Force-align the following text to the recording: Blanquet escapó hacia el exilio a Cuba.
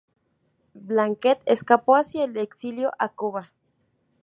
Blanquet 0.73 1.43
escapó 1.45 1.95
hacia 1.95 2.23
el 2.23 2.35
exilio 2.37 2.91
a 2.97 3.09
Cuba. 3.09 3.51